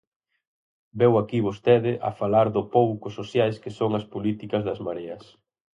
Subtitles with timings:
[1.01, 5.23] Veu aquí vostede a falar do pouco sociais que son as políticas das Mareas.